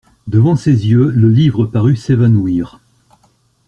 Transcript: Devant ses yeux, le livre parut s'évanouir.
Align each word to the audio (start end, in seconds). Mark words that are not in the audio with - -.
Devant 0.25 0.55
ses 0.55 0.87
yeux, 0.87 1.11
le 1.11 1.29
livre 1.29 1.67
parut 1.67 1.95
s'évanouir. 1.95 2.79